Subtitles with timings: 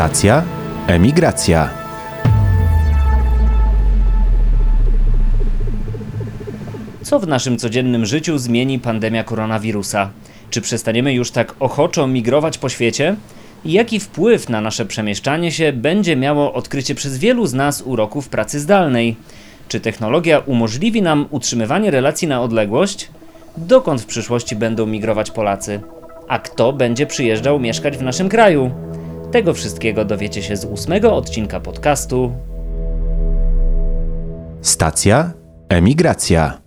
[0.00, 0.42] Stacja
[0.86, 1.70] Emigracja.
[7.02, 10.10] Co w naszym codziennym życiu zmieni pandemia koronawirusa?
[10.50, 13.16] Czy przestaniemy już tak ochoczo migrować po świecie?
[13.64, 18.60] Jaki wpływ na nasze przemieszczanie się będzie miało odkrycie przez wielu z nas uroków pracy
[18.60, 19.16] zdalnej?
[19.68, 23.08] Czy technologia umożliwi nam utrzymywanie relacji na odległość?
[23.56, 25.80] Dokąd w przyszłości będą migrować Polacy?
[26.28, 28.89] A kto będzie przyjeżdżał mieszkać w naszym kraju?
[29.32, 32.32] Tego wszystkiego dowiecie się z ósmego odcinka podcastu
[34.60, 35.32] Stacja
[35.68, 36.60] Emigracja.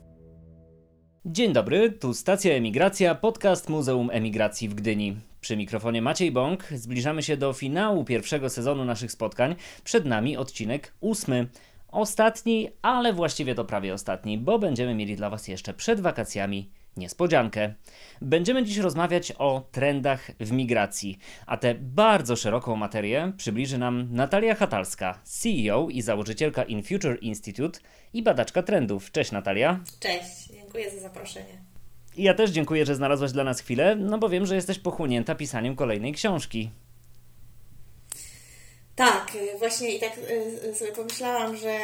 [1.26, 5.18] Dzień dobry, tu stacja Emigracja, podcast Muzeum Emigracji w Gdyni.
[5.42, 6.64] Przy mikrofonie Maciej Bąk.
[6.64, 9.56] Zbliżamy się do finału pierwszego sezonu naszych spotkań.
[9.84, 11.48] Przed nami odcinek ósmy.
[11.88, 17.74] Ostatni, ale właściwie to prawie ostatni, bo będziemy mieli dla Was jeszcze przed wakacjami niespodziankę.
[18.22, 24.56] Będziemy dziś rozmawiać o trendach w migracji, a tę bardzo szeroką materię przybliży nam Natalia
[24.56, 27.80] Hatalska, CEO i założycielka In Future Institute
[28.14, 29.12] i badaczka trendów.
[29.12, 29.80] Cześć Natalia.
[30.00, 31.74] Cześć, dziękuję za zaproszenie.
[32.18, 35.76] Ja też dziękuję, że znalazłaś dla nas chwilę, no bo wiem, że jesteś pochłonięta pisaniem
[35.76, 36.70] kolejnej książki.
[38.96, 41.80] Tak, właśnie i tak y, sobie pomyślałam, że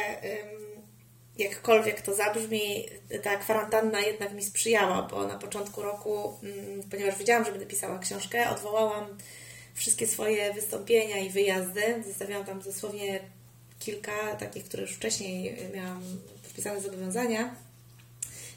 [1.40, 2.86] jakkolwiek to zabrzmi,
[3.22, 7.98] ta kwarantanna jednak mi sprzyjała, bo na początku roku, ym, ponieważ wiedziałam, że będę pisała
[7.98, 9.18] książkę, odwołałam
[9.74, 12.02] wszystkie swoje wystąpienia i wyjazdy.
[12.06, 13.20] Zostawiałam tam dosłownie
[13.78, 16.02] kilka takich, które już wcześniej miałam
[16.42, 17.54] podpisane zobowiązania.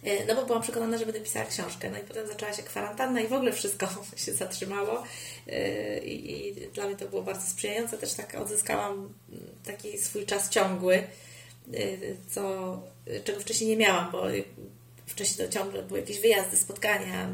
[0.08, 1.89] Y, No bo byłam przekonana, że będę pisała książkę.
[1.92, 3.88] No i potem zaczęła się kwarantanna i w ogóle wszystko
[4.26, 5.04] się zatrzymało.
[5.48, 7.98] Y, I, i dla mnie to było bardzo sprzyjające.
[7.98, 11.04] Też tak odzyskałam mm, taki swój czas ciągły,
[12.28, 12.81] co,
[13.23, 14.23] czego wcześniej nie miałam, bo
[15.06, 17.30] wcześniej to ciągle były jakieś wyjazdy, spotkania,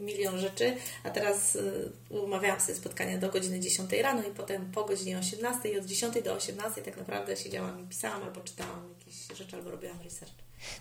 [0.00, 4.84] milion rzeczy, a teraz y, umawiałam sobie spotkania do godziny 10 rano i potem po
[4.84, 9.38] godzinie 18 i od 10 do 18 tak naprawdę siedziałam i pisałam albo czytałam jakieś
[9.38, 10.34] rzeczy, albo robiłam research.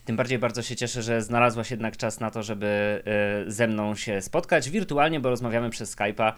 [0.05, 3.03] Tym bardziej bardzo się cieszę, że znalazłaś jednak czas na to, żeby
[3.47, 6.33] y, ze mną się spotkać wirtualnie, bo rozmawiamy przez Skype'a.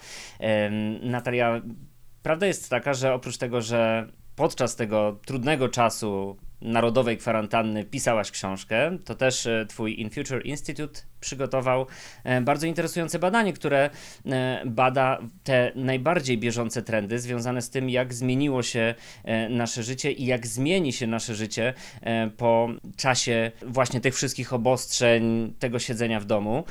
[1.02, 1.62] Natalia,
[2.24, 8.98] prawda jest taka, że oprócz tego, że podczas tego trudnego czasu narodowej kwarantanny pisałaś książkę,
[9.06, 11.86] to też e, twój In Future Institute przygotował
[12.24, 13.90] e, bardzo interesujące badanie, które
[14.26, 20.12] e, bada te najbardziej bieżące trendy związane z tym, jak zmieniło się e, nasze życie
[20.12, 21.74] i jak zmieni się nasze życie
[22.38, 26.64] po czasie właśnie tych wszystkich obostrzeń, tego siedzenia w domu.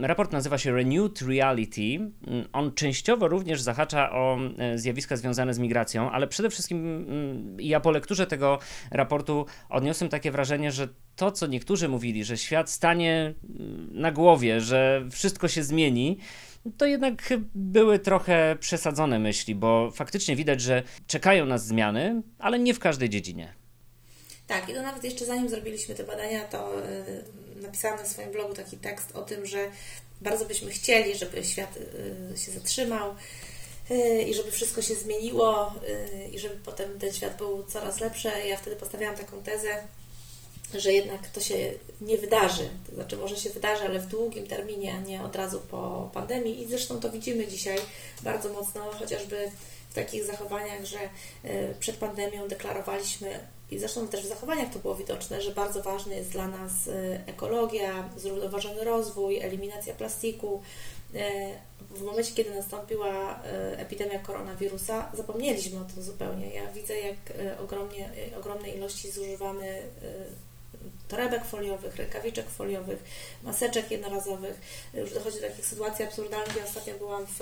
[0.00, 1.80] Raport nazywa się Renewed Reality.
[1.80, 2.12] Mm,
[2.52, 4.38] On częściowo również zahacza o
[4.74, 8.58] zjawiska związane z migracją, ale przede wszystkim mm, ja po lekturze tego
[8.90, 14.60] raportu odniosłem takie wrażenie, że to, co niektórzy mówili, że świat stanie mm, na głowie,
[14.60, 16.18] że wszystko się zmieni,
[16.78, 22.74] to jednak były trochę przesadzone myśli, bo faktycznie widać, że czekają nas zmiany, ale nie
[22.74, 23.54] w każdej dziedzinie.
[24.46, 28.54] Tak, i to nawet jeszcze zanim zrobiliśmy te badania, to y, napisałam na swoim blogu
[28.54, 29.70] taki tekst o tym, że
[30.20, 31.76] bardzo byśmy chcieli, żeby świat
[32.34, 33.14] y, się zatrzymał
[33.90, 35.74] y, i żeby wszystko się zmieniło
[36.32, 38.30] i żeby potem ten świat był coraz lepszy.
[38.48, 39.68] Ja wtedy postawiałam taką tezę,
[40.74, 42.68] że jednak to się nie wydarzy.
[42.88, 46.62] To znaczy może się wydarzy, ale w długim terminie, a nie od razu po pandemii.
[46.62, 47.78] I zresztą to widzimy dzisiaj
[48.22, 49.50] bardzo mocno, chociażby
[49.90, 50.98] w takich zachowaniach, że
[51.44, 53.40] y, przed pandemią deklarowaliśmy
[53.70, 57.20] i zresztą też w zachowaniach to było widoczne, że bardzo ważny jest dla nas y,
[57.26, 60.62] ekologia, zrównoważony rozwój, eliminacja plastiku.
[61.14, 61.18] Y,
[61.90, 63.40] W momencie, kiedy nastąpiła
[63.76, 66.54] epidemia koronawirusa, zapomnieliśmy o tym zupełnie.
[66.54, 67.16] Ja widzę, jak
[67.64, 69.82] ogromnie, ogromnej ilości zużywamy
[71.08, 73.04] torebek foliowych, rękawiczek foliowych,
[73.42, 74.60] maseczek jednorazowych.
[74.94, 76.56] Już dochodzi do takich sytuacji absurdalnych.
[76.56, 77.40] Ja ostatnio byłam w,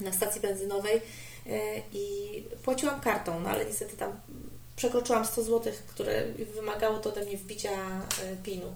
[0.00, 4.20] na stacji benzynowej y, i płaciłam kartą, no ale niestety tam
[4.76, 6.24] przekroczyłam 100 zł, które
[6.54, 7.70] wymagało to ode mnie wbicia
[8.32, 8.74] y, PIN-u.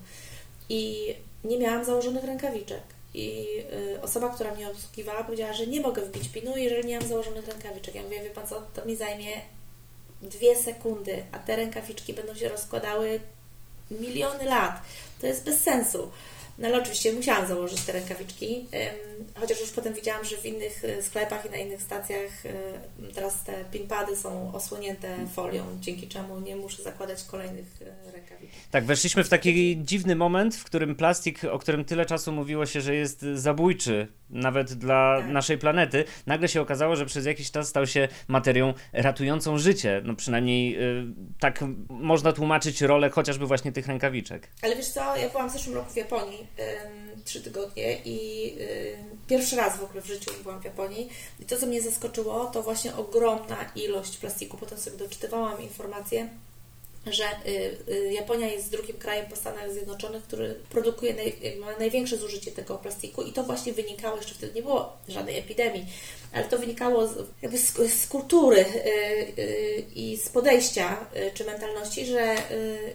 [0.69, 1.15] I
[1.45, 2.83] nie miałam założonych rękawiczek.
[3.15, 3.47] I
[3.95, 7.49] y, osoba, która mnie obsługiwała, powiedziała, że nie mogę wbić PIN-u, jeżeli nie mam założonych
[7.49, 7.95] rękawiczek.
[7.95, 9.33] Ja mówię, wie Pan co, to mi zajmie
[10.23, 13.21] dwie sekundy, a te rękawiczki będą się rozkładały
[13.90, 14.82] miliony lat.
[15.20, 16.11] To jest bez sensu.
[16.59, 18.67] No ale oczywiście musiałam założyć te rękawiczki,
[19.35, 22.53] chociaż już potem widziałam, że w innych y, sklepach i na innych stacjach y,
[23.15, 28.57] teraz te pinpady są osłonięte folią, dzięki czemu nie muszę zakładać kolejnych y, rękawiczek.
[28.71, 32.81] Tak, weszliśmy w taki dziwny moment, w którym plastik, o którym tyle czasu mówiło się,
[32.81, 35.31] że jest zabójczy nawet dla Tak.
[35.31, 40.03] naszej planety, nagle się okazało, że przez jakiś czas stał się materią ratującą życie.
[40.05, 40.79] No przynajmniej
[41.41, 44.49] tak można tłumaczyć rolę chociażby właśnie tych rękawiczek.
[44.63, 46.47] Ale wiesz co, ja byłam w zeszłym roku w Japonii
[47.25, 48.55] trzy tygodnie i
[49.27, 51.09] pierwszy raz w ogóle w życiu byłam w Japonii.
[51.41, 54.56] I to, co mnie zaskoczyło, to właśnie ogromna ilość plastiku.
[54.56, 56.29] Potem sobie doczytywałam informacje
[57.13, 61.37] że y, y, Japonia jest drugim krajem po Stanach Zjednoczonych, który produkuje naj,
[61.79, 65.87] największe zużycie tego plastiku i to właśnie wynikało, jeszcze wtedy nie było żadnej epidemii,
[66.33, 67.13] ale to wynikało z,
[67.43, 68.65] jakby z, z kultury
[69.39, 72.37] y, i z podejścia czy mentalności, że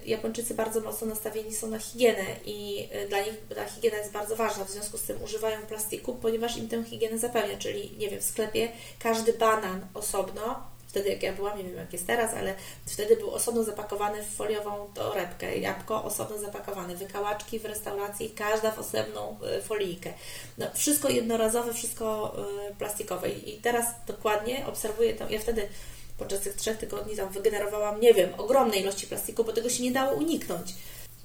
[0.06, 4.66] Japończycy bardzo mocno nastawieni są na higienę i dla nich ta higiena jest bardzo ważna,
[4.66, 8.24] w związku z tym używają plastiku, ponieważ im tę higienę zapewnia, czyli nie wiem, w
[8.24, 12.56] sklepie każdy banan osobno wtedy jak ja byłam, nie wiem jak jest teraz, ale
[12.86, 18.80] wtedy był osobno zapakowany w foliową torebkę, jabłko osobno zapakowane, wykałaczki w restauracji, każda w
[18.80, 20.14] osobną y, folijkę.
[20.58, 22.36] No, wszystko jednorazowe, wszystko
[22.72, 23.30] y, plastikowe.
[23.30, 25.30] I teraz dokładnie obserwuję to.
[25.30, 25.68] Ja wtedy
[26.18, 29.92] podczas tych trzech tygodni tam wygenerowałam, nie wiem, ogromne ilości plastiku, bo tego się nie
[29.92, 30.74] dało uniknąć.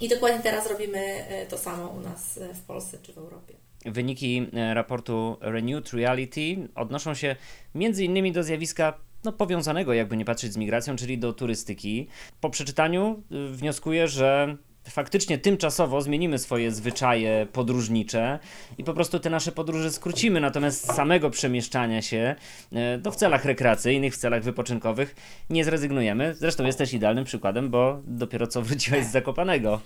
[0.01, 3.55] I dokładnie teraz robimy y, to samo u nas w Polsce czy w Europie.
[3.85, 7.37] Wyniki raportu Renewed Reality odnoszą się
[7.75, 12.09] między innymi do zjawiska no, powiązanego, jakby nie patrzeć z migracją, czyli do turystyki.
[12.41, 14.57] Po przeczytaniu y, wnioskuję, że
[14.91, 18.39] faktycznie tymczasowo zmienimy swoje zwyczaje podróżnicze
[18.79, 22.35] i po prostu te nasze podróże skrócimy, natomiast samego przemieszczania się
[22.73, 25.15] e, no, w celach rekreacyjnych, w celach wypoczynkowych
[25.51, 26.35] nie zrezygnujemy.
[26.35, 29.81] Zresztą jesteś idealnym przykładem, bo dopiero co wróciłeś z Zakopanego.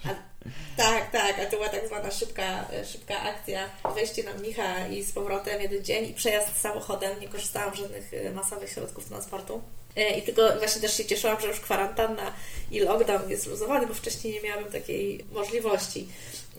[0.76, 5.12] Tak, tak, a to była tak zwana szybka, szybka akcja, wejście na mnicha i z
[5.12, 9.62] powrotem jeden dzień i przejazd samochodem, nie korzystałam z żadnych e, masowych środków transportu.
[9.96, 12.32] E, I tylko właśnie też się cieszyłam, że już kwarantanna
[12.70, 16.08] i lockdown jest luzowany, bo wcześniej nie miałabym takiej możliwości.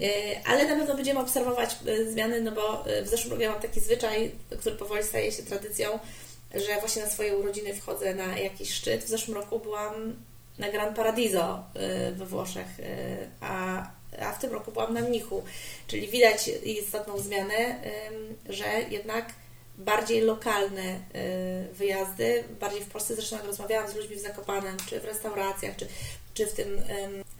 [0.01, 0.07] E,
[0.45, 3.79] ale na pewno będziemy obserwować e, zmiany, no bo w zeszłym roku ja mam taki
[3.79, 5.99] zwyczaj, który powoli staje się tradycją,
[6.55, 9.03] że właśnie na swoje urodziny wchodzę na jakiś szczyt.
[9.03, 10.15] W zeszłym roku byłam
[10.57, 11.63] na Gran Paradiso
[12.15, 12.67] we Włoszech,
[13.41, 13.87] a,
[14.19, 15.43] a w tym roku byłam na Mnichu.
[15.87, 17.75] Czyli widać istotną zmianę,
[18.49, 19.33] że jednak
[19.77, 23.15] bardziej lokalne y, wyjazdy, bardziej w Polsce.
[23.15, 25.87] Zresztą jak rozmawiałam z ludźmi w Zakopanem, czy w restauracjach, czy,
[26.33, 26.81] czy w tym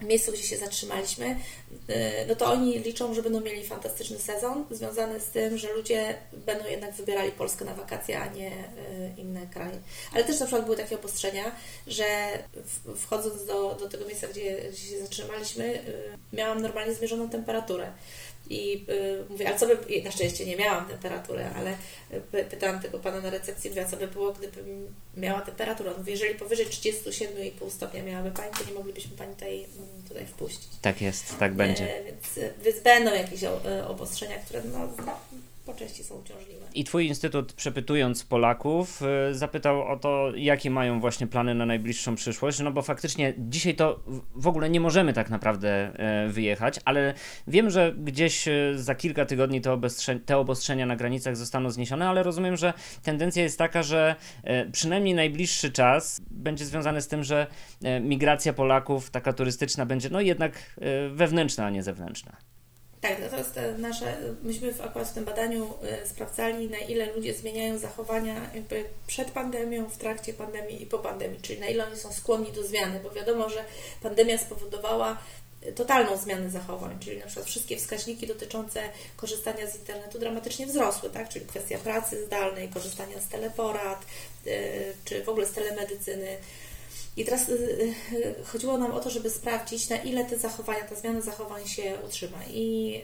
[0.02, 1.94] miejscu, gdzie się zatrzymaliśmy, y,
[2.28, 6.68] no to oni liczą, że będą mieli fantastyczny sezon, związany z tym, że ludzie będą
[6.68, 8.52] jednak wybierali Polskę na wakacje, a nie y,
[9.16, 9.78] inne kraje.
[10.12, 11.56] Ale też na przykład były takie obostrzenia,
[11.86, 12.04] że
[12.96, 15.80] wchodząc do, do tego miejsca, gdzie, gdzie się zatrzymaliśmy,
[16.32, 17.92] miałam normalnie zmierzoną temperaturę.
[18.50, 21.76] I y, mówię, a co by, na szczęście nie miałam temperatury, ale
[22.34, 25.90] y, pytałam tego pana na recepcji, mówię, co by było, gdybym miała temperaturę?
[25.90, 30.26] On mówi, jeżeli powyżej 37,5 stopnia miałaby Pani, to nie moglibyśmy Pani tutaj, mm, tutaj
[30.26, 30.68] wpuścić.
[30.82, 31.98] Tak jest, tak będzie.
[31.98, 33.40] E, więc, więc będą jakieś
[33.88, 34.88] obostrzenia, które no,
[35.66, 36.66] po części są uciążliwe.
[36.74, 42.14] I Twój instytut, przepytując Polaków, y, zapytał o to, jakie mają właśnie plany na najbliższą
[42.14, 44.00] przyszłość, no bo faktycznie dzisiaj to
[44.34, 47.14] w ogóle nie możemy tak naprawdę e, wyjechać, ale
[47.46, 49.80] wiem, że gdzieś e, za kilka tygodni te,
[50.26, 52.72] te obostrzenia na granicach zostaną zniesione, ale rozumiem, że
[53.02, 57.46] tendencja jest taka, że e, przynajmniej najbliższy czas będzie związany z tym, że
[58.00, 60.76] migracja Polaków, taka turystyczna, będzie no jednak
[61.10, 62.53] wewnętrzna, a nie zewnętrzna.
[63.08, 65.74] Tak, no to jest nasze, myśmy akurat w tym badaniu
[66.04, 70.98] y, sprawdzali, na ile ludzie zmieniają zachowania jakby przed pandemią, w trakcie pandemii i po
[70.98, 73.64] pandemii, czyli na ile oni są skłonni do zmiany, bo wiadomo, że
[74.02, 75.18] pandemia spowodowała
[75.66, 78.82] y, totalną zmianę zachowań, czyli na przykład wszystkie wskaźniki dotyczące
[79.16, 81.28] korzystania z internetu dramatycznie wzrosły, tak?
[81.28, 84.06] czyli kwestia pracy zdalnej, korzystania z teleporad,
[84.46, 86.36] y, czy w ogóle z telemedycyny,
[87.16, 87.52] i teraz y,
[88.12, 91.98] y, chodziło nam o to, żeby sprawdzić, na ile te zachowania, ta zmiana zachowań się
[92.06, 92.38] utrzyma.
[92.50, 93.00] I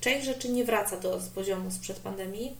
[0.00, 2.56] część rzeczy nie wraca do poziomu sprzed pandemii,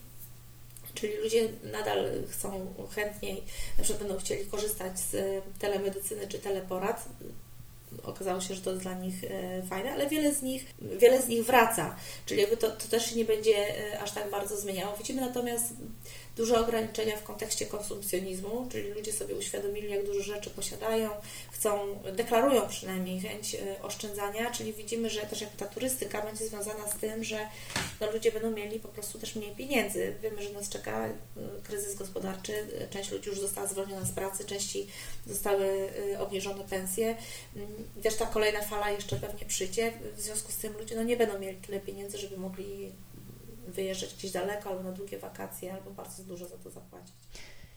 [0.95, 3.43] czyli ludzie nadal chcą chętniej,
[3.79, 7.09] na przykład będą chcieli korzystać z telemedycyny czy teleporad.
[8.03, 9.15] Okazało się, że to jest dla nich
[9.69, 10.67] fajne, ale wiele z nich,
[10.99, 11.97] wiele z nich wraca,
[12.27, 13.55] czyli jakby to, to też się nie będzie
[14.01, 14.97] aż tak bardzo zmieniało.
[14.97, 15.73] Widzimy natomiast
[16.37, 21.11] duże ograniczenia w kontekście konsumpcjonizmu, czyli ludzie sobie uświadomili, jak dużo rzeczy posiadają,
[21.53, 21.79] chcą,
[22.17, 26.97] deklarują przynajmniej chęć e, oszczędzania, czyli widzimy, że też jak ta turystyka będzie związana z
[26.97, 27.49] tym, że
[28.01, 30.15] no, ludzie będą mieli po prostu też mniej pieniędzy.
[30.23, 31.13] Wiemy, że nas czeka e,
[31.63, 32.53] kryzys gospodarczy,
[32.91, 34.87] część ludzi już została zwolniona z pracy, części
[35.27, 37.17] zostały e, obniżone pensje.
[37.57, 37.69] Mm,
[38.03, 41.39] też ta kolejna fala jeszcze pewnie przyjdzie, w związku z tym ludzie no, nie będą
[41.39, 42.93] mieli tyle pieniędzy, żeby mogli
[43.67, 47.15] wyjeżdżać gdzieś daleko, albo na długie wakacje, albo bardzo dużo za to zapłacić.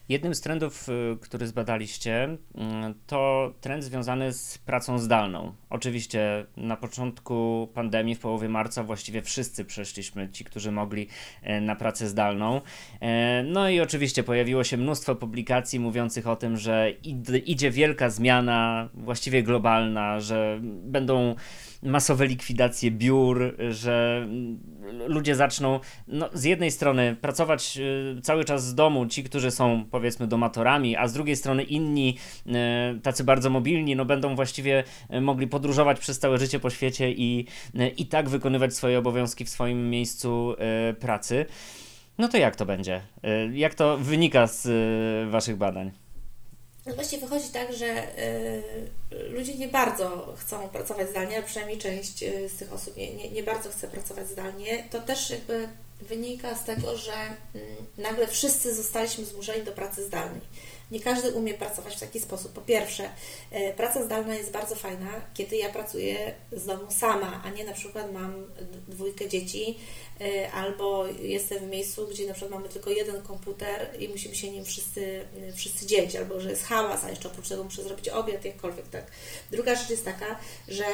[0.10, 2.24] Jednym z trendów, y, który zbadaliście,
[2.56, 5.54] mm, to trend związany z pracą zdalną.
[5.70, 11.08] Oczywiście na początku pandemii, w połowie marca, właściwie wszyscy przeszliśmy, ci, którzy mogli,
[11.42, 12.62] e, na pracę zdalną.
[13.44, 16.92] No i oczywiście pojawiło się mnóstwo publikacji mówiących o tym, że
[17.46, 21.36] idzie wielka zmiana, właściwie globalna, że będą
[21.84, 24.28] masowe likwidacje biur, że
[25.08, 27.78] ludzie zaczną no, z jednej strony pracować
[28.18, 32.18] y, cały czas z domu, ci, którzy są powiedzmy domatorami, a z drugiej strony inni,
[32.48, 34.84] y, tacy bardzo mobilni, no będą właściwie
[35.14, 37.46] y, mogli podróżować przez całe życie po świecie i,
[37.98, 40.56] i tak wykonywać swoje obowiązki w swoim miejscu
[41.00, 41.46] pracy.
[42.18, 43.02] No to jak to będzie?
[43.54, 44.68] Jak to wynika z
[45.32, 45.92] Waszych badań?
[46.90, 52.24] No właśnie wychodzi tak, że y, ludzie nie bardzo chcą pracować zdalnie, a przynajmniej część
[52.24, 54.84] y, z tych osób nie, nie, nie bardzo chce pracować zdalnie.
[54.92, 55.70] To też jakby
[56.02, 57.14] wynika z tego, że
[57.56, 57.62] y,
[57.98, 60.42] nagle wszyscy zostaliśmy zmuszeni do pracy zdalnej.
[60.92, 62.52] Nie każdy umie pracować w taki sposób.
[62.54, 63.10] Po pierwsze,
[63.54, 67.74] y, praca zdalna jest bardzo fajna, kiedy ja pracuję z domu sama, a nie na
[67.74, 68.48] przykład mam
[68.88, 69.78] dwójkę dzieci
[70.22, 74.52] Y, albo jestem w miejscu, gdzie na przykład mamy tylko jeden komputer i musimy się
[74.52, 78.10] nim wszyscy, y, wszyscy dzielić, albo że jest hałas, a jeszcze oprócz tego muszę zrobić
[78.10, 79.12] obiad, jakkolwiek tak.
[79.52, 80.86] Druga rzecz jest taka, że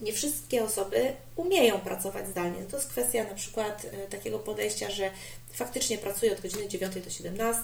[0.00, 2.64] nie wszystkie osoby umieją pracować zdalnie.
[2.70, 5.10] To jest kwestia na przykład takiego podejścia, że
[5.54, 7.62] faktycznie pracuję od godziny 9 do 17,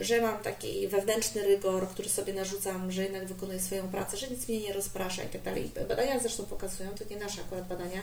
[0.00, 4.48] że mam taki wewnętrzny rygor, który sobie narzucam, że jednak wykonuję swoją pracę, że nic
[4.48, 5.70] mnie nie rozprasza i tak dalej.
[5.88, 8.00] Badania zresztą pokazują, to nie nasze akurat badania,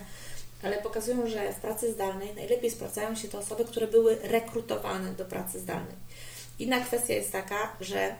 [0.64, 5.26] ale pokazują, że w pracy zdalnej najlepiej sprawdzają się te osoby, które były rekrutowane do
[5.26, 5.96] pracy zdalnej.
[6.60, 8.16] Inna kwestia jest taka, że e,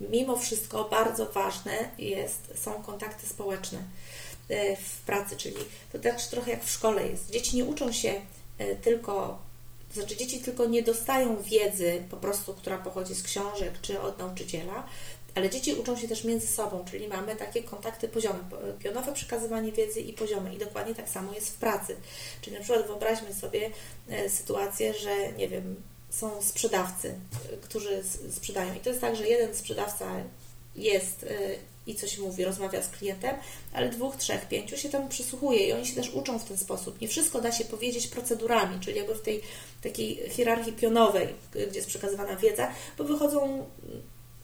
[0.00, 3.78] mimo wszystko bardzo ważne jest, są kontakty społeczne
[4.48, 5.56] e, w pracy, czyli
[5.92, 7.30] to też trochę jak w szkole jest.
[7.30, 8.20] Dzieci nie uczą się
[8.82, 9.38] tylko,
[9.88, 14.18] to znaczy dzieci tylko nie dostają wiedzy po prostu, która pochodzi z książek czy od
[14.18, 14.86] nauczyciela,
[15.36, 18.38] ale dzieci uczą się też między sobą, czyli mamy takie kontakty poziome,
[18.78, 20.54] pionowe przekazywanie wiedzy i poziome.
[20.54, 21.96] I dokładnie tak samo jest w pracy.
[22.40, 23.70] Czyli na przykład wyobraźmy sobie
[24.08, 25.76] e, sytuację, że nie wiem,
[26.10, 27.08] są sprzedawcy,
[27.52, 28.74] e, którzy sprzedają.
[28.74, 30.06] I to jest tak, że jeden sprzedawca
[30.76, 31.26] jest
[31.86, 33.36] i coś mówi, rozmawia z klientem,
[33.72, 37.00] ale dwóch, trzech, pięciu się temu przysłuchuje i oni się też uczą w ten sposób.
[37.00, 39.40] Nie wszystko da się powiedzieć procedurami, czyli jakby w tej
[39.82, 43.66] takiej hierarchii pionowej, gdzie jest przekazywana wiedza, bo wychodzą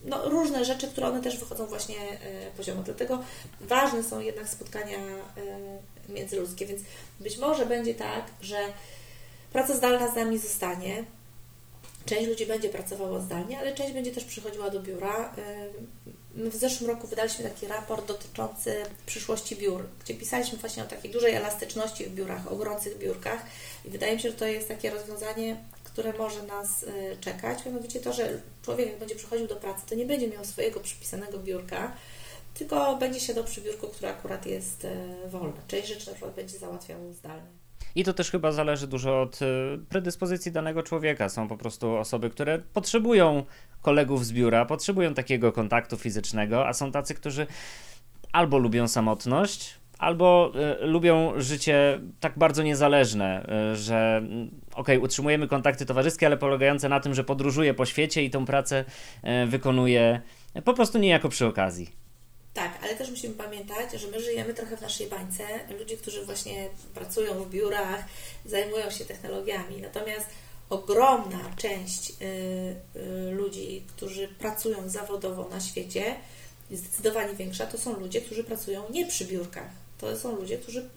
[0.04, 2.82] no, różne rzeczy, które one też wychodzą właśnie e, poziomo.
[2.82, 3.22] Dlatego
[3.60, 6.82] ważne są jednak spotkania e, międzyludzkie, więc
[7.20, 8.58] być może będzie tak, że
[9.52, 11.04] praca zdalna z nami zostanie.
[12.06, 15.34] Część ludzi będzie pracowała zdalnie, ale część będzie też przychodziła do biura.
[16.34, 21.10] My w zeszłym roku wydaliśmy taki raport dotyczący przyszłości biur, gdzie pisaliśmy właśnie o takiej
[21.10, 23.42] dużej elastyczności w biurach, o gorących biurkach
[23.84, 28.00] i wydaje mi się, że to jest takie rozwiązanie, które może nas y, czekać, mianowicie
[28.00, 31.92] to, że człowiek jak będzie przychodził do pracy, to nie będzie miał swojego przypisanego biurka,
[32.54, 34.90] tylko będzie siadał przy biurku, które akurat jest y,
[35.28, 35.60] wolne.
[35.68, 37.61] Część rzeczy na przykład będzie załatwiał zdalnie.
[37.94, 39.46] I to też chyba zależy dużo od y,
[39.88, 41.28] predyspozycji danego człowieka.
[41.28, 43.44] Są po prostu osoby, które potrzebują
[43.82, 47.46] kolegów z biura, potrzebują takiego kontaktu fizycznego, a są tacy, którzy
[48.32, 55.00] albo lubią samotność, albo y, lubią życie tak bardzo niezależne, y, że mm, okej, okay,
[55.00, 58.84] utrzymujemy kontakty towarzyskie, ale polegające na tym, że podróżuję po świecie i tą pracę
[60.54, 62.01] y, po prostu niejako przy okazji.
[62.54, 65.44] Tak, ale też musimy pamiętać, że my żyjemy trochę w naszej bańce.
[65.78, 68.04] Ludzie, którzy właśnie pracują w biurach,
[68.46, 69.80] zajmują się technologiami.
[69.82, 70.26] Natomiast
[70.70, 72.14] ogromna część y,
[72.96, 76.16] y, ludzi, którzy pracują zawodowo na świecie,
[76.70, 80.88] zdecydowanie większa, to są ludzie, którzy pracują nie przy biurkach to są ludzie, którzy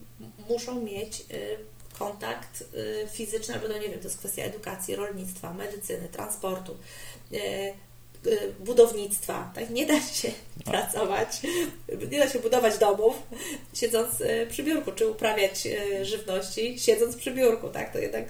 [0.49, 1.57] muszą mieć y,
[1.99, 2.63] kontakt
[3.11, 6.77] fizyczny, albo no nie wiem, to jest kwestia edukacji, rolnictwa, medycyny, transportu,
[8.59, 9.51] budownictwa.
[9.55, 9.69] Tak?
[9.69, 10.31] Nie da się
[10.63, 11.41] pracować,
[12.11, 13.23] nie da się budować domów
[13.73, 17.69] siedząc y, przy biurku, czy uprawiać y, żywności siedząc przy biurku.
[17.69, 17.93] Tak?
[17.93, 18.25] To jednak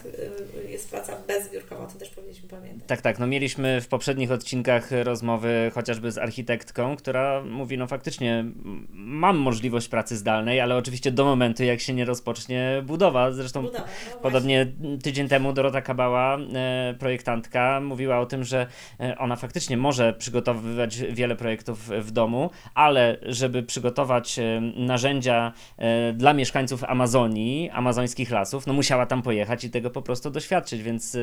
[0.69, 2.87] jest praca bezbiurkowa, to też powinniśmy pamiętać.
[2.87, 3.19] Tak, tak.
[3.19, 8.45] No mieliśmy w poprzednich odcinkach rozmowy chociażby z architektką, która mówi, no faktycznie
[8.93, 13.31] mam możliwość pracy zdalnej, ale oczywiście do momentu, jak się nie rozpocznie budowa.
[13.31, 18.67] Zresztą budowa, no podobnie tydzień temu Dorota Kabała, e, projektantka, mówiła o tym, że
[18.99, 26.13] e, ona faktycznie może przygotowywać wiele projektów w domu, ale żeby przygotować e, narzędzia e,
[26.13, 31.15] dla mieszkańców Amazonii, amazońskich lasów, no musiała tam pojechać i tego po prostu doświadczyć, więc
[31.15, 31.19] e,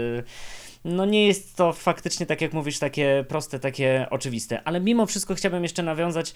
[0.84, 4.62] no nie jest to faktycznie, tak jak mówisz, takie proste, takie oczywiste.
[4.64, 6.34] Ale mimo wszystko chciałbym jeszcze nawiązać,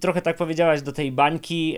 [0.00, 1.76] trochę tak powiedziałaś, do tej bańki,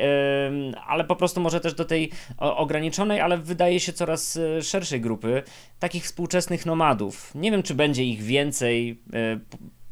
[0.86, 5.42] ale po prostu może też do tej ograniczonej, ale wydaje się coraz szerszej grupy
[5.78, 7.34] takich współczesnych nomadów.
[7.34, 9.00] Nie wiem, czy będzie ich więcej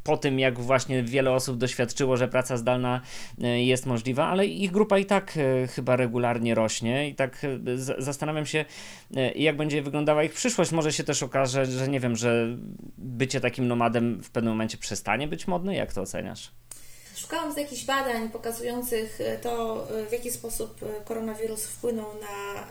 [0.05, 3.01] po tym, jak właśnie wiele osób doświadczyło, że praca zdalna
[3.43, 7.49] e, jest możliwa, ale ich grupa i tak e, chyba regularnie rośnie i tak e,
[7.99, 8.65] zastanawiam się,
[9.35, 10.73] jak będzie wyglądała ich przyszłość.
[10.73, 12.57] Może się też okaże, że nie wiem, że
[12.99, 15.75] bycie takim nomadem w pewnym momencie przestanie być modne.
[15.75, 16.51] Jak to oceniasz?
[17.17, 22.65] Szukałam z jakichś badań pokazujących to, w jaki sposób koronawirus wpłynął na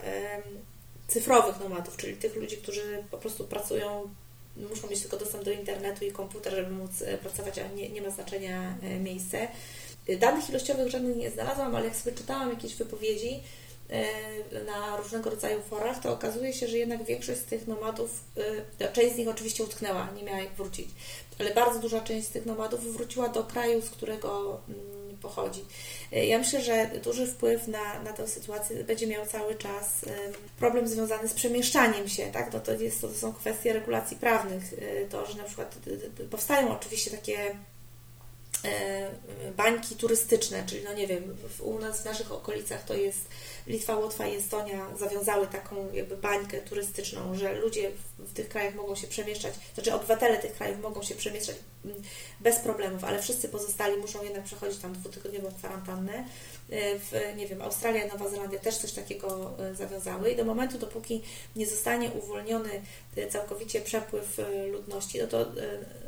[1.07, 4.09] cyfrowych nomadów, czyli tych ludzi, którzy po prostu pracują
[4.57, 8.01] muszą mieć tylko dostęp do internetu i komputer, żeby móc e, pracować, a nie, nie
[8.01, 9.47] ma znaczenia e, miejsce.
[10.19, 13.39] Danych ilościowych żadnych nie znalazłam, ale jak sobie czytałam jakieś wypowiedzi
[13.89, 14.05] e,
[14.65, 18.23] na różnego rodzaju forach, to okazuje się, że jednak większość z tych nomadów,
[18.93, 20.89] część z nich oczywiście utknęła, nie miała jak wrócić,
[21.39, 25.65] ale bardzo duża część z tych nomadów wróciła do kraju, z którego mm, pochodzi.
[26.11, 30.05] E, ja myślę, że duży wpływ na, na tę sytuację będzie miał cały czas
[30.59, 32.53] problem związany z przemieszczaniem się, tak?
[32.53, 34.63] No to, jest, to są kwestie regulacji prawnych.
[34.73, 35.75] E, to, że na przykład
[36.31, 37.37] powstają oczywiście takie
[38.65, 39.11] e,
[39.57, 43.27] bańki turystyczne, czyli no nie wiem, u nas w naszych okolicach to jest
[43.67, 48.95] Litwa, Łotwa i Estonia zawiązały taką jakby bańkę turystyczną, że ludzie w, tych krajach mogą
[48.95, 51.55] się przemieszczać, znaczy obywatele tych krajów mogą się przemieszczać
[51.85, 51.97] mm,
[52.39, 56.25] bez problemów, ale wszyscy pozostali muszą jednak przechodzić tam dwutygodniową kwarantannę.
[56.69, 60.77] E, w, nie wiem, Australia, Nowa Zelandia też coś takiego e, zawiązały i do momentu,
[60.77, 61.21] dopóki
[61.55, 62.81] nie zostanie uwolniony
[63.15, 64.37] e, całkowicie przepływ
[64.71, 65.45] ludności, no to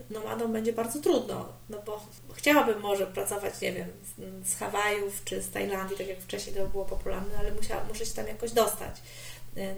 [0.09, 3.87] nomadom będzie bardzo trudno, no bo chciałabym może pracować, nie wiem,
[4.45, 8.27] z Hawajów czy z Tajlandii, tak jak wcześniej to było popularne, ale muszę się tam
[8.27, 8.95] jakoś dostać.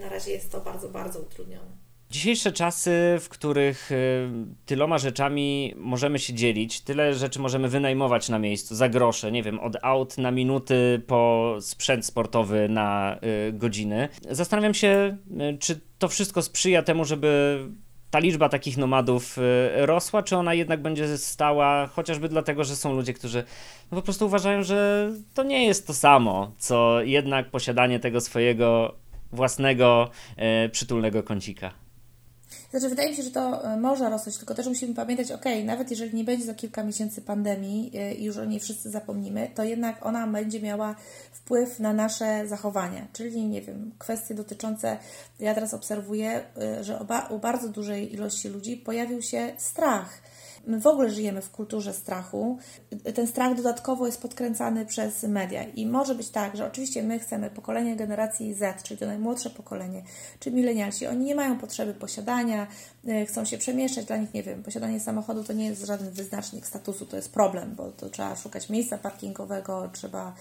[0.01, 1.87] Na razie jest to bardzo, bardzo utrudnione.
[2.09, 4.29] Dzisiejsze czasy, w których y,
[4.65, 9.59] tyloma rzeczami możemy się dzielić, tyle rzeczy możemy wynajmować na miejscu za grosze, nie wiem,
[9.59, 13.17] od aut na minuty po sprzęt sportowy na
[13.49, 14.09] y, godziny.
[14.31, 15.17] Zastanawiam się,
[15.59, 17.59] czy to wszystko sprzyja temu, żeby
[18.11, 19.37] ta liczba takich nomadów
[19.75, 23.43] rosła, czy ona jednak będzie stała, chociażby dlatego, że są ludzie, którzy
[23.91, 28.95] no po prostu uważają, że to nie jest to samo, co jednak posiadanie tego swojego
[29.31, 30.09] własnego
[30.71, 31.86] przytulnego kącika.
[32.71, 35.91] Znaczy, wydaje mi się, że to e, może rosnąć, tylko też musimy pamiętać, ok, nawet
[35.91, 39.63] jeżeli nie będzie za kilka miesięcy pandemii e, i już o niej wszyscy zapomnimy, to
[39.63, 40.95] jednak ona będzie miała
[41.31, 43.07] wpływ na nasze zachowania.
[43.13, 44.97] Czyli, nie wiem, kwestie dotyczące,
[45.39, 46.99] ja teraz obserwuję, e, że
[47.29, 50.21] u bardzo dużej ilości ludzi pojawił się strach
[50.67, 52.57] My w ogóle żyjemy w kulturze strachu.
[53.15, 57.49] Ten strach dodatkowo jest podkręcany przez media i może być tak, że oczywiście my chcemy
[57.49, 60.03] pokolenie generacji Z, czyli to najmłodsze pokolenie,
[60.39, 62.67] czy milenialsi, oni nie mają potrzeby posiadania,
[63.07, 66.67] y, chcą się przemieszczać, dla nich, nie wiem, posiadanie samochodu to nie jest żaden wyznacznik
[66.67, 70.33] statusu, to jest problem, bo to trzeba szukać miejsca parkingowego, trzeba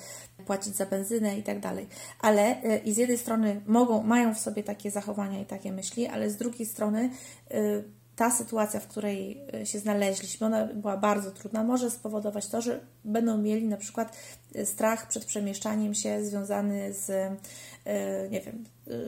[0.47, 1.87] płacić za benzynę i tak dalej.
[2.21, 6.07] Ale y, i z jednej strony mogą, mają w sobie takie zachowania i takie myśli,
[6.07, 7.11] ale z drugiej strony
[7.51, 7.85] y,
[8.17, 12.81] ta sytuacja, w której e, się znaleźliśmy, ona była bardzo trudna, może spowodować to, że
[13.05, 14.17] będą mieli na przykład
[14.55, 18.65] e, strach przed przemieszczaniem się związany z, e, nie wiem,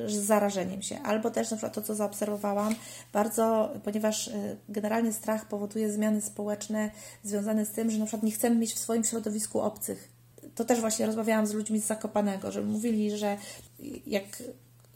[0.06, 0.98] z zarażeniem się.
[0.98, 2.74] Albo też na przykład to, co zaobserwowałam,
[3.12, 4.30] bardzo, ponieważ
[4.68, 6.90] generalnie strach powoduje zmiany społeczne
[7.22, 10.08] związane z tym, że na przykład nie chcemy mieć w swoim środowisku obcych.
[10.54, 13.36] To też właśnie rozmawiałam z ludźmi z Zakopanego, że mówili, że
[14.06, 14.24] jak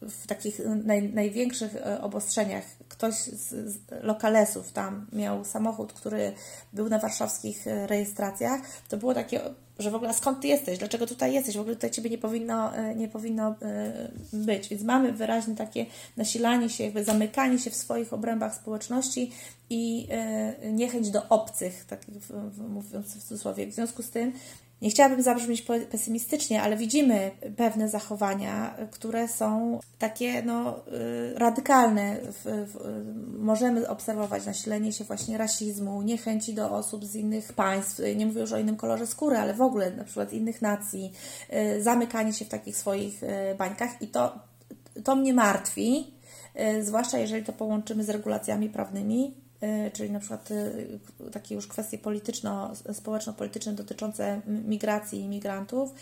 [0.08, 6.32] w takich naj, największych e, obostrzeniach ktoś z, z, lokalesów tam miał samochód, który
[6.72, 9.40] był na warszawskich e, rejestracjach, to było takie,
[9.78, 12.72] że w ogóle skąd ty jesteś, dlaczego tutaj jesteś, w ogóle tutaj ciebie nie powinno,
[12.96, 13.54] nie powinno
[14.32, 14.68] być.
[14.68, 15.86] Więc mamy wyraźnie takie
[16.16, 19.32] nasilanie się, jakby zamykanie się w swoich obrębach społeczności
[19.70, 20.08] i
[20.72, 22.00] niechęć do obcych, tak
[22.68, 23.66] mówiąc w cudzysłowie.
[23.66, 24.32] W związku z tym
[24.82, 32.16] nie chciałabym zabrzmieć pesymistycznie, ale widzimy pewne zachowania, które są takie no, y, radykalne.
[33.38, 38.52] Możemy obserwować nasilenie się właśnie rasizmu, niechęci do osób z innych państw, nie mówię już
[38.52, 41.12] o innym kolorze skóry, ale w ogóle na przykład innych nacji,
[41.76, 43.26] y, zamykanie się w takich swoich y,
[43.58, 44.38] bańkach i to,
[45.04, 46.14] to mnie martwi,
[46.80, 49.41] zwłaszcza jeżeli to połączymy z regulacjami prawnymi, Y,
[49.92, 50.98] czyli na przykład y,
[51.33, 55.94] takie już kwestie polityczno, społeczno-polityczne dotyczące migracji i migrantów.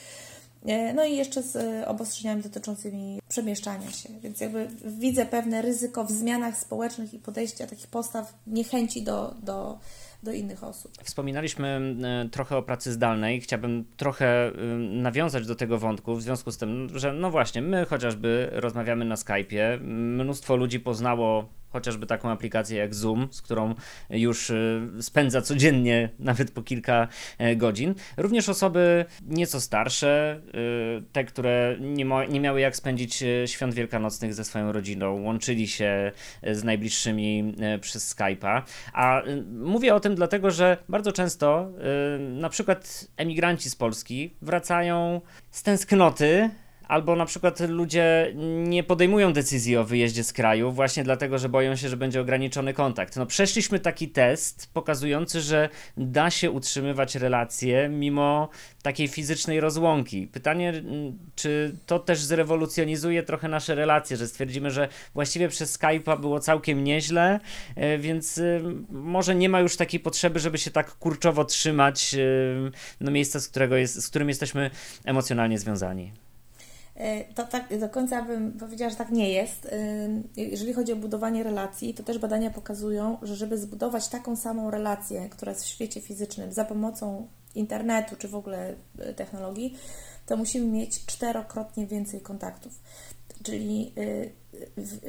[0.69, 4.09] Y, no i jeszcze z obostrzeniami dotyczącymi przemieszczania się.
[4.23, 9.79] Więc jakby widzę pewne ryzyko w zmianach społecznych i podejścia takich postaw niechęci do, do,
[10.23, 10.93] do innych osób.
[11.05, 11.97] Wspominaliśmy
[12.31, 13.41] trochę o pracy zdalnej.
[13.41, 18.49] Chciałbym trochę nawiązać do tego wątku w związku z tym, że no właśnie, my chociażby
[18.53, 19.81] rozmawiamy na Skype'ie.
[19.81, 23.75] Mnóstwo ludzi poznało chociażby taką aplikację jak Zoom, z którą
[24.11, 24.53] już
[25.01, 27.09] spędza codziennie nawet po kilka
[27.57, 27.95] godzin.
[28.17, 30.41] Również osoby nieco starsze,
[31.13, 36.13] te, które nie, nie miały jak spędzić świąt wielkanocnych ze swoją rodziną, łączyli się
[36.53, 38.63] z najbliższymi przez Skype'a.
[38.93, 41.73] A mówię o tym dlatego, że bardzo często
[42.19, 46.51] na przykład emigranci z Polski wracają z tęsknoty
[46.91, 48.33] albo na przykład ludzie
[48.65, 52.75] nie podejmują decyzji o wyjeździe z kraju właśnie dlatego, że boją się, że będzie ograniczony
[52.75, 53.17] kontakt.
[53.17, 58.49] No przeszliśmy taki test pokazujący, że da się utrzymywać relacje mimo
[58.83, 60.27] takiej fizycznej rozłąki.
[60.27, 60.83] Pytanie,
[61.35, 66.85] czy to też zrewolucjonizuje trochę nasze relacje, że stwierdzimy, że właściwie przez Skype'a było całkiem
[66.85, 67.41] nieźle,
[67.77, 72.19] e, więc e, może nie ma już takiej potrzeby, żeby się tak kurczowo trzymać e,
[73.01, 74.71] no, miejsca, z, którego jest, z którym jesteśmy
[75.05, 76.13] emocjonalnie związani.
[77.01, 79.67] E, to tak do końca bym powiedziała, że tak nie jest.
[79.67, 79.73] E,
[80.37, 85.29] jeżeli chodzi o budowanie relacji, to też badania pokazują, że żeby zbudować taką samą relację,
[85.29, 89.79] która jest w świecie fizycznym za pomocą internetu czy w ogóle e, technologii,
[90.27, 92.81] to musimy mieć czterokrotnie więcej kontaktów.
[93.43, 93.95] Czyli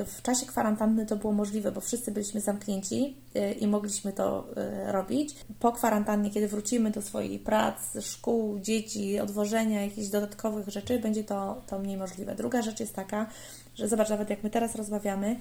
[0.06, 4.48] w, czasie kwarantanny to było możliwe, bo wszyscy byliśmy zamknięci y, i mogliśmy to
[4.88, 5.36] y, robić.
[5.60, 11.62] Po kwarantannie, kiedy wrócimy do swojej pracy, szkół, dzieci, odwożenia, jakichś dodatkowych rzeczy, będzie to,
[11.68, 12.36] to mniej możliwe.
[12.36, 13.28] Druga rzecz jest taka,
[13.76, 15.36] że zobacz, nawet jak my teraz rozmawiamy,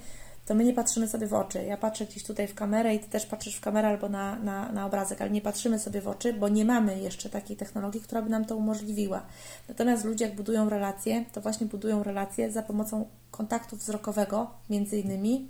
[0.45, 1.63] to my nie patrzymy sobie w oczy.
[1.63, 4.71] Ja patrzę gdzieś tutaj w kamerę i Ty też patrzysz w kamerę albo na, na,
[4.71, 8.21] na obrazek, ale nie patrzymy sobie w oczy, bo nie mamy jeszcze takiej technologii, która
[8.21, 9.21] by nam to umożliwiła.
[9.69, 15.47] Natomiast ludzie, jak budują relacje, to właśnie budują relacje za pomocą kontaktu wzrokowego, między innymi,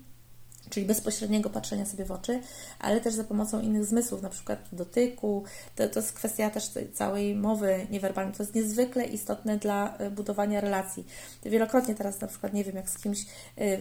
[0.70, 2.40] czyli bezpośredniego patrzenia sobie w oczy,
[2.80, 5.44] ale też za pomocą innych zmysłów, na przykład dotyku.
[5.76, 8.36] To, to jest kwestia też całej mowy niewerbalnej.
[8.36, 11.06] To jest niezwykle istotne dla e, budowania relacji.
[11.46, 13.26] Wielokrotnie teraz na przykład, nie wiem, jak z kimś,
[13.58, 13.78] e,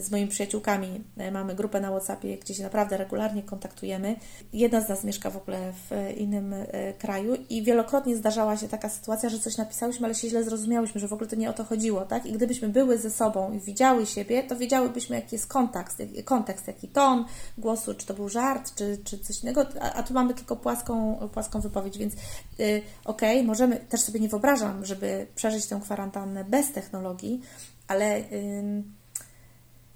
[0.00, 4.16] z moimi przyjaciółkami e, mamy grupę na WhatsAppie, gdzie się naprawdę regularnie kontaktujemy.
[4.52, 6.54] Jedna z nas mieszka w ogóle w innym
[6.98, 11.08] kraju i wielokrotnie zdarzała się taka sytuacja, że coś napisałyśmy, ale się źle zrozumiałyśmy, że
[11.08, 12.26] w ogóle to nie o to chodziło, tak?
[12.26, 16.88] I gdybyśmy były ze sobą i widziały siebie, to wiedziałybyśmy, jaki jest kontakt, kontekst, jaki
[16.88, 17.24] ton
[17.58, 21.16] głosu, czy to był żart, czy, czy coś innego, a, a tu mamy tylko płaską,
[21.32, 26.44] płaską wypowiedź, więc yy, okej, okay, możemy, też sobie nie wyobrażam, żeby przeżyć tę kwarantannę
[26.44, 27.40] bez technologii,
[27.88, 28.22] ale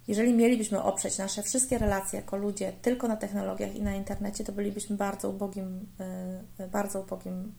[0.09, 4.53] jeżeli mielibyśmy oprzeć nasze wszystkie relacje jako ludzie tylko na technologiach i na internecie, to
[4.53, 5.87] bylibyśmy bardzo ubogim,
[6.59, 7.53] yy, bardzo ubogim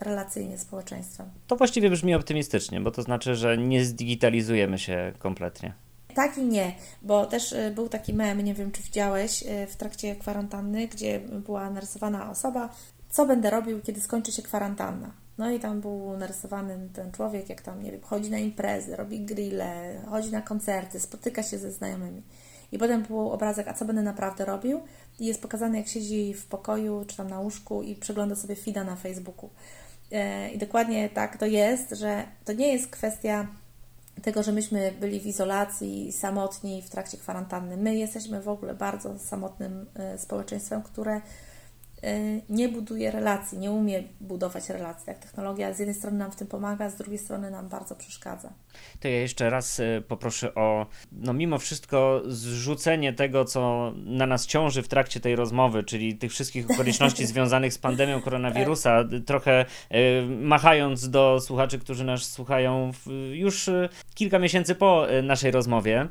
[0.00, 1.30] relacyjnie społeczeństwem.
[1.46, 5.74] To właściwie brzmi optymistycznie, bo to znaczy, że nie zdigitalizujemy się kompletnie.
[6.14, 9.76] Tak i nie, bo też y, był taki mem, nie wiem czy widziałeś, y, w
[9.76, 12.68] trakcie kwarantanny, gdzie była narysowana osoba,
[13.10, 15.10] co będę robił, kiedy skończy się kwarantanna.
[15.38, 19.20] No i tam był narysowany ten człowiek, jak tam, nie wiem, chodzi na imprezy, robi
[19.20, 22.22] grille, chodzi na koncerty, spotyka się ze znajomymi.
[22.72, 24.80] I potem był obrazek, a co będę naprawdę robił?
[25.20, 28.84] I jest pokazane, jak siedzi w pokoju, czy tam na łóżku i przegląda sobie feeda
[28.84, 29.50] na Facebooku.
[30.12, 33.46] E, I dokładnie tak to jest, że to nie jest kwestia
[34.22, 37.76] tego, że myśmy byli w izolacji, samotni w trakcie kwarantanny.
[37.76, 41.22] My jesteśmy w ogóle bardzo samotnym e, społeczeństwem, które Y,
[42.48, 45.06] nie buduje relacji, nie umie budować relacji.
[45.06, 48.52] Tak, technologia z jednej strony nam w tym pomaga, z drugiej strony nam bardzo przeszkadza.
[49.00, 54.46] To ja jeszcze raz y, poproszę o, no mimo wszystko, zrzucenie tego, co na nas
[54.46, 59.24] ciąży w trakcie tej rozmowy, czyli tych wszystkich okoliczności związanych z pandemią koronawirusa, tak.
[59.26, 62.90] trochę y, machając do słuchaczy, którzy nas słuchają
[63.32, 63.70] już
[64.14, 66.08] kilka miesięcy po naszej rozmowie.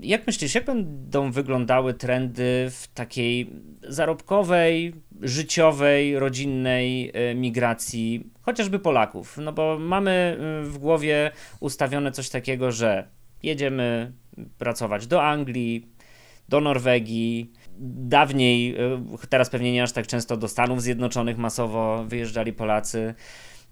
[0.00, 3.50] Jak myślisz, jak będą wyglądały trendy w takiej
[3.82, 4.77] zarobkowej,
[5.20, 9.38] życiowej, rodzinnej e, migracji, chociażby Polaków.
[9.42, 13.08] No bo mamy e, w głowie ustawione coś takiego, że
[13.42, 14.12] jedziemy
[14.58, 15.86] pracować do Anglii,
[16.48, 17.52] do Norwegii.
[17.80, 23.14] Dawniej, e, teraz pewnie nie aż tak często do Stanów Zjednoczonych masowo wyjeżdżali Polacy.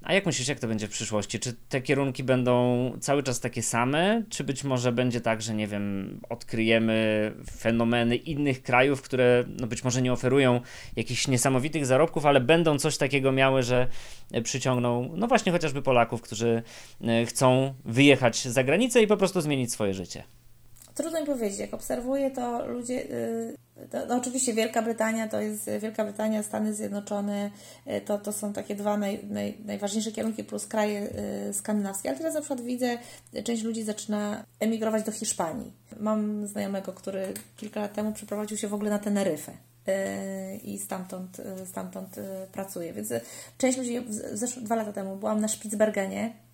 [0.02, 1.40] A jak myślisz, jak to będzie w przyszłości?
[1.40, 4.22] Czy te kierunki będą cały czas takie same?
[4.30, 9.84] Czy być może będzie tak, że nie wiem, odkryjemy fenomeny innych krajów, które no być
[9.84, 10.60] może nie oferują
[10.96, 13.88] jakichś niesamowitych zarobków, ale będą coś takiego miały, że
[14.44, 16.62] przyciągną, no właśnie chociażby Polaków, którzy
[17.00, 20.24] e, chcą wyjechać za granicę i po prostu zmienić swoje życie?
[20.96, 21.58] Trudno mi powiedzieć.
[21.58, 22.94] Jak obserwuję, to ludzie.
[22.94, 23.56] Yy,
[23.90, 27.50] to, no oczywiście Wielka Brytania to jest Wielka Brytania, Stany Zjednoczone,
[27.86, 31.00] yy, to, to są takie dwa naj, naj, najważniejsze kierunki plus kraje
[31.46, 32.08] yy, skandynawskie.
[32.08, 32.98] Ale teraz na przykład widzę,
[33.44, 35.72] część ludzi zaczyna emigrować do Hiszpanii.
[36.00, 39.52] Mam znajomego, który kilka lat temu przeprowadził się w ogóle na Teneryfę
[40.62, 42.16] i stamtąd, stamtąd
[42.52, 42.92] pracuje.
[42.92, 43.12] Więc
[43.58, 44.00] część ludzi,
[44.62, 46.45] dwa lata temu byłam na Spitsbergenie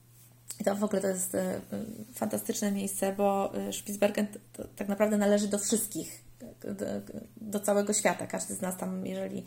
[0.61, 1.37] I to w ogóle to jest
[2.15, 4.27] fantastyczne miejsce, bo Spitsbergen
[4.77, 6.25] tak naprawdę należy do wszystkich,
[7.41, 8.27] do, całego świata.
[8.27, 9.45] Każdy z nas tam, jeżeli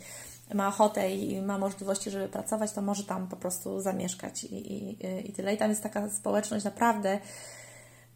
[0.54, 4.98] ma ochotę i ma możliwości, żeby pracować, to może tam po prostu zamieszkać i, i,
[5.28, 5.54] i tyle.
[5.54, 7.18] I tam jest taka społeczność naprawdę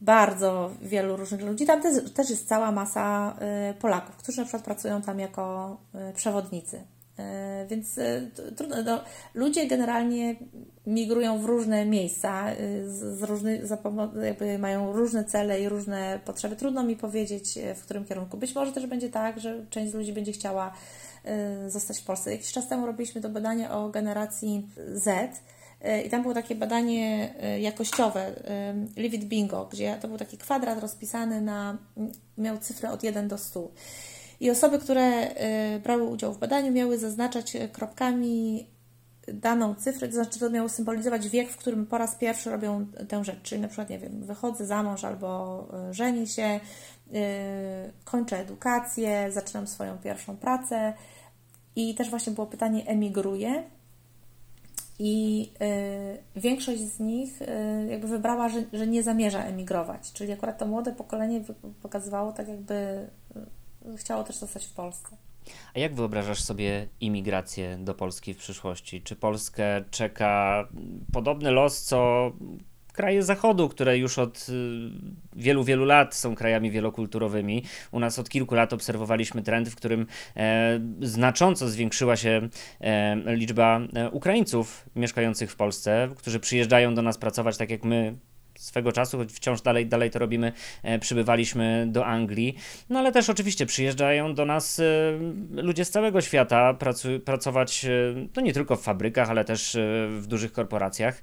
[0.00, 1.66] bardzo wielu różnych ludzi.
[1.66, 1.82] Tam
[2.14, 3.36] też, jest cała masa
[3.70, 5.76] y, Polaków, którzy na przykład pracują tam jako
[6.10, 6.84] y, przewodnicy.
[7.18, 7.22] Y,
[7.66, 8.00] więc
[8.56, 9.00] trudno, no,
[9.34, 10.36] ludzie generalnie
[10.86, 12.46] migrują w różne miejsca,
[12.84, 13.62] z, z różny,
[14.22, 16.56] jakby mają różne cele i różne potrzeby.
[16.56, 18.36] Trudno mi powiedzieć, w którym kierunku.
[18.36, 20.72] Być może też będzie tak, że część z ludzi będzie chciała
[21.68, 22.32] zostać w Polsce.
[22.32, 25.40] Jakiś czas temu robiliśmy to badanie o generacji Z
[25.80, 28.20] E, I tam było takie badanie e, jakościowe,
[28.50, 31.78] e, Live It Bingo, gdzie to był taki kwadrat rozpisany na,
[32.38, 33.68] miał cyfrę od 1 do 100.
[34.40, 35.34] I osoby, które
[35.82, 38.66] brały udział w badaniu, miały zaznaczać kropkami
[39.28, 43.24] daną cyfrę, to znaczy to miało symbolizować wiek, w którym po raz pierwszy robią tę
[43.24, 43.42] rzecz.
[43.42, 46.60] Czyli na przykład, nie wiem, wychodzę za mąż albo żenię się,
[48.04, 50.94] kończę edukację, zaczynam swoją pierwszą pracę.
[51.76, 53.62] I też właśnie było pytanie, emigruję
[54.98, 55.52] i
[56.36, 57.46] y, większość z nich y,
[57.90, 60.12] jakby wybrała, że, że nie zamierza emigrować.
[60.12, 61.40] Czyli akurat to młode pokolenie
[61.82, 63.59] pokazywało tak, jakby y,
[63.96, 65.16] chciało też zostać w Polsce.
[65.74, 69.02] A jak wyobrażasz sobie imigrację do Polski w przyszłości?
[69.02, 70.68] Czy Polskę czeka
[71.12, 72.32] podobny los, co
[72.92, 74.52] kraje Zachodu, które już od y,
[75.36, 77.64] wielu, wielu lat są krajami wielokulturowymi.
[77.92, 82.48] U nas od kilku lat obserwowaliśmy trend, w którym e, znacząco zwiększyła się
[82.80, 88.14] e, liczba e, Ukraińców mieszkających w Polsce, którzy przyjeżdżają do nas pracować tak jak my
[88.60, 92.56] swego czasu, choć wciąż dalej, dalej to robimy, e, przybywaliśmy do Anglii.
[92.88, 94.82] No ale też oczywiście przyjeżdżają do nas e,
[95.62, 97.90] ludzie z całego świata pracu, pracować, e,
[98.36, 99.76] no nie tylko w fabrykach, ale też
[100.08, 101.22] w dużych korporacjach.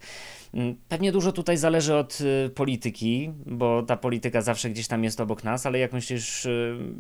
[0.54, 2.18] Mm, pewnie dużo tutaj zależy od
[2.56, 6.48] polityki, bo ta polityka zawsze gdzieś tam jest obok nas, ale jak myślisz,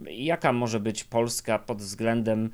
[0.09, 2.49] jaka może być Polska pod względem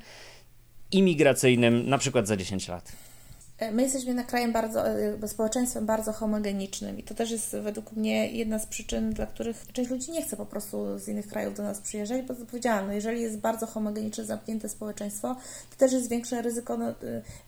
[0.92, 3.13] imigracyjnym na przykład za 10 lat?
[3.58, 7.92] E, my jesteśmy na krajem bardzo, e, społeczeństwem bardzo homogenicznym i to też jest według
[7.92, 11.54] mnie jedna z przyczyn, dla których część ludzi nie chce po prostu z innych krajów
[11.56, 15.36] do nas przyjeżdżać, bo powiedziałam, no jeżeli jest bardzo homogeniczne, zamknięte społeczeństwo,
[15.70, 16.94] to też jest większe ryzyko no, e,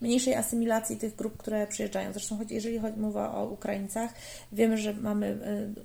[0.01, 2.13] mniejszej asymilacji tych grup, które przyjeżdżają.
[2.13, 4.11] Zresztą jeżeli chodzi mowa o Ukraińcach,
[4.53, 5.39] wiemy, że mamy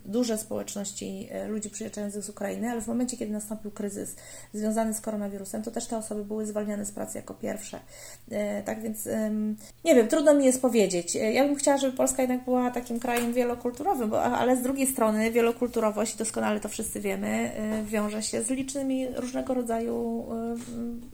[0.06, 4.16] duże społeczności ludzi przyjeżdżających z Ukrainy, ale w momencie, kiedy nastąpił kryzys
[4.54, 7.80] związany z koronawirusem, to też te osoby były zwalniane z pracy jako pierwsze.
[8.66, 9.08] Tak więc
[9.86, 11.16] nie wiem, trudno mi jest powiedzieć.
[11.16, 15.32] Ja bym chciała, żeby Polska jednak była takim krajem wielokulturowym, bo, ale z drugiej strony
[15.32, 20.26] wielokulturowość, doskonale to wszyscy wiemy, y, wiąże się z licznymi różnego rodzaju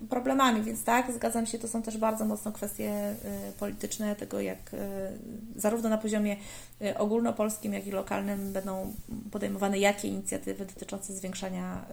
[0.03, 3.15] y, problemami, więc tak, zgadzam się, to są też bardzo mocno kwestie
[3.59, 4.57] polityczne tego, jak
[5.55, 6.35] zarówno na poziomie
[6.97, 8.93] ogólnopolskim, jak i lokalnym będą
[9.31, 11.85] podejmowane jakie inicjatywy dotyczące zwiększania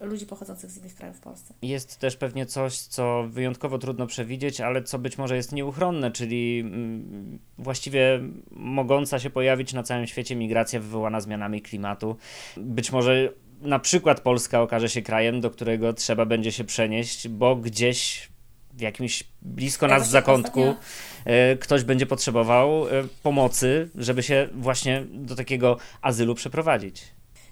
[0.00, 1.54] ludzi pochodzących z innych krajów w Polsce.
[1.62, 6.60] Jest też pewnie coś, co wyjątkowo trudno przewidzieć, ale co być może jest nieuchronne, czyli
[6.60, 12.16] mm, właściwie mogąca się pojawić na całym świecie migracja wywołana zmianami klimatu.
[12.56, 17.56] Być może na przykład Polska okaże się krajem, do którego trzeba będzie się przenieść, bo
[17.56, 18.28] gdzieś
[18.72, 20.84] w jakimś blisko nas w zakątku ostatnio...
[21.24, 22.90] E, ktoś będzie potrzebował e,
[23.22, 27.02] pomocy, żeby się właśnie do takiego azylu przeprowadzić.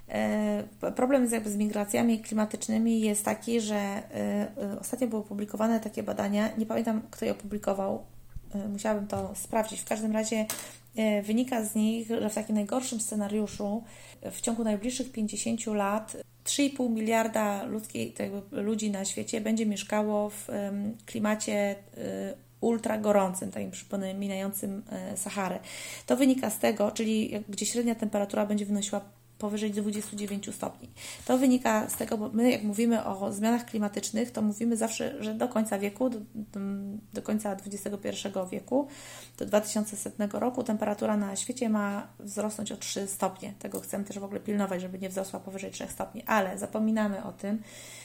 [0.09, 5.81] E, problem z, jakby z migracjami klimatycznymi jest taki, że e, e, ostatnio były opublikowane
[5.81, 8.05] takie badania, nie pamiętam kto je opublikował,
[8.68, 9.81] musiałabym to sprawdzić.
[9.81, 10.47] W każdym razie
[11.23, 13.85] wynika z nich, że w takim najgorszym scenariuszu
[14.33, 18.14] w ciągu najbliższych 50 lat 3,5 miliarda ludzkiej,
[18.53, 20.49] ludzi na świecie będzie mieszkało w
[21.07, 21.77] klimacie
[22.61, 24.83] ultra gorącym, takim przypominającym
[25.16, 25.59] Saharę.
[26.07, 29.01] To wynika z tego, czyli gdzie średnia temperatura będzie wynosiła
[29.38, 30.88] powyżej 29 stopni.
[31.24, 35.35] To wynika z tego, bo my jak mówimy o zmianach klimatycznych, to mówimy zawsze, że
[35.35, 36.18] do końca wieku, do,
[37.12, 38.11] do końca XXI
[38.51, 38.88] wieku,
[39.38, 43.55] do 2100 roku temperatura na świecie ma wzrosnąć o 3 stopnie.
[43.59, 47.33] Tego chcemy też w ogóle pilnować, żeby nie wzrosła powyżej 3 stopni, ale zapominamy o
[47.33, 47.62] tym,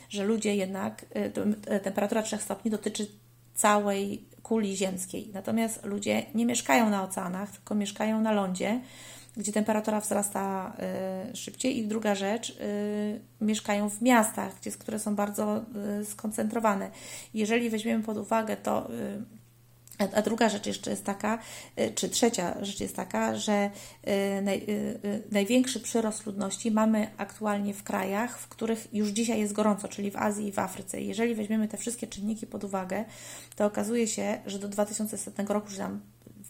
[0.10, 1.06] że ludzie jednak,
[1.76, 3.08] y, temperatura 3 stopni dotyczy
[3.56, 5.30] całej kuli ziemskiej.
[5.34, 8.82] Natomiast ludzie nie mieszkają na oceanach, tylko mieszkają na lądzie
[9.38, 10.74] gdzie temperatura wzrasta
[11.32, 11.78] y, szybciej.
[11.78, 15.66] I druga rzecz, y, mieszkają w miastach, gdzie, które są bardzo
[16.02, 16.90] y, skoncentrowane.
[17.34, 18.90] Jeżeli weźmiemy pod uwagę to,
[20.16, 21.40] a druga rzecz jeszcze jest taka,
[21.96, 23.70] czy trzecia rzecz jest taka, że
[24.42, 24.66] naj,
[25.32, 30.16] największy przyrost ludności mamy aktualnie w krajach, w których już dzisiaj jest gorąco, czyli w
[30.16, 31.02] Azji i w Afryce.
[31.02, 33.06] Jeżeli weźmiemy te wszystkie czynniki pod uwagę,
[33.56, 36.00] to okazuje się, że do 2100 roku, czy tam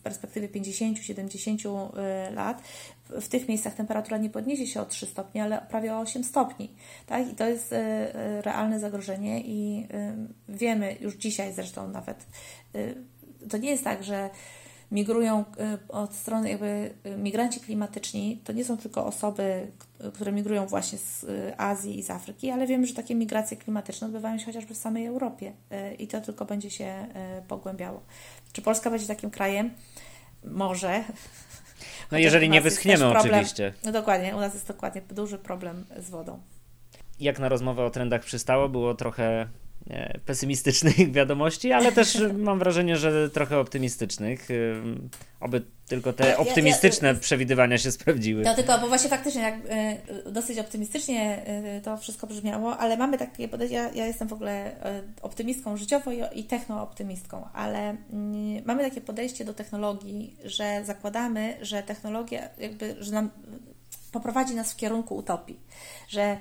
[0.04, 1.94] perspektywie 50-70
[2.34, 2.62] lat,
[3.10, 6.70] w tych miejscach temperatura nie podniesie się o 3 stopnie, ale prawie o 8 stopni.
[7.06, 7.32] Tak?
[7.32, 7.76] I to jest
[8.42, 9.88] realne zagrożenie i
[10.50, 12.26] wiemy już dzisiaj zresztą nawet,
[13.50, 14.30] to nie jest tak, że
[14.92, 15.46] migrują
[15.90, 19.72] od strony jakby migranci klimatyczni, to nie są tylko osoby,
[20.14, 21.26] które migrują właśnie z
[21.58, 25.06] Azji i z Afryki, ale wiemy, że takie migracje klimatyczne odbywają się chociażby w samej
[25.06, 25.54] Europie
[26.00, 27.08] i to tylko będzie się
[27.48, 28.02] pogłębiało.
[28.54, 29.72] Czy Polska będzie takim krajem?
[30.46, 31.04] Może.
[32.12, 33.74] No jeżeli nie wyschniemy oczywiście.
[33.86, 36.40] No dokładnie, u nas jest dokładnie duży problem z wodą.
[37.20, 39.48] Jak na rozmowę o trendach przystało, było trochę
[40.26, 44.48] pesymistycznych wiadomości, ale też mam wrażenie, że trochę optymistycznych.
[45.40, 48.44] Oby tylko te optymistyczne ja, ja, przewidywania się sprawdziły.
[48.44, 49.56] No tylko, bo właśnie faktycznie jak,
[50.28, 51.46] y, dosyć optymistycznie
[51.84, 54.72] to wszystko brzmiało, ale mamy takie podejście, ja, ja jestem w ogóle
[55.22, 57.96] optymistką życiowo i, i technooptymistką, ale y,
[58.66, 63.30] mamy takie podejście do technologii, że zakładamy, że technologia jakby, że nam
[64.12, 65.60] poprowadzi nas w kierunku utopii,
[66.08, 66.38] że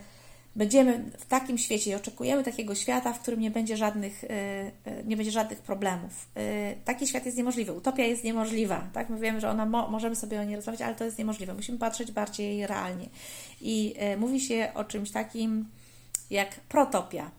[0.56, 5.04] będziemy w takim świecie i oczekujemy takiego świata, w którym nie będzie żadnych, y, y,
[5.06, 6.28] nie będzie żadnych problemów.
[6.36, 7.72] Y, taki świat jest niemożliwy.
[7.72, 8.88] Utopia jest niemożliwa.
[8.92, 9.10] Tak?
[9.10, 11.54] My wiemy, że ona mo możemy sobie o niej rozmawiać, ale to jest niemożliwe.
[11.54, 13.08] Musimy patrzeć bardziej realnie.
[13.60, 15.64] I mówi się o czymś takim
[16.30, 17.30] jak protopia.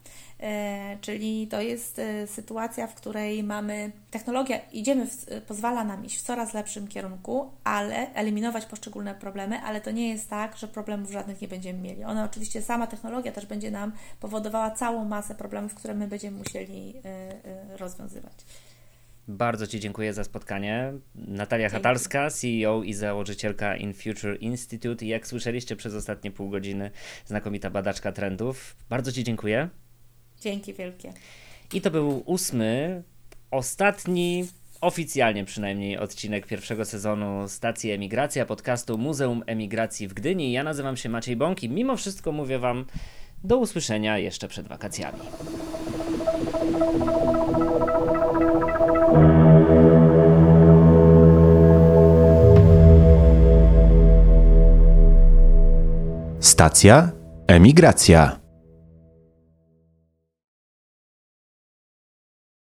[0.44, 6.06] E, czyli to jest e, sytuacja, w której mamy technologia, idziemy, w, e, pozwala nam
[6.06, 10.68] iść w coraz lepszym kierunku, ale eliminować poszczególne problemy, ale to nie jest tak, że
[10.68, 12.04] problemów żadnych nie będziemy mieli.
[12.04, 16.94] Ona oczywiście, sama technologia też będzie nam powodowała całą masę problemów, które my będziemy musieli
[17.78, 18.34] rozwiązywać.
[19.28, 20.94] Bardzo Ci dziękuję za spotkanie.
[21.16, 21.84] Natalia Dzięki.
[21.84, 26.92] Hatalska, CEO i założycielka In Future Institute i jak słyszeliście przez ostatnie pół godziny,
[27.26, 28.76] znakomita badaczka trendów.
[28.90, 29.70] Bardzo Ci dziękuję.
[30.44, 31.14] Dzięki wielkie.
[31.74, 33.04] I to był ósmy,
[33.52, 34.48] ostatni,
[34.82, 40.52] oficjalnie przynajmniej, odcinek pierwszego sezonu stacji Emigracja podcastu Muzeum Emigracji w Gdyni.
[40.52, 42.86] Ja nazywam się Maciej Bąk i mimo wszystko mówię Wam
[43.44, 45.20] do usłyszenia jeszcze przed wakacjami.
[56.40, 57.12] Stacja
[57.48, 58.43] Emigracja.